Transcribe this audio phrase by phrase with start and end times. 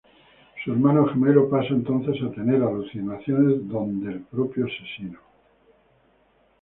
[0.65, 5.19] Su hermano gemelo pasa entonces a tener alucinaciones donde el propio asesino…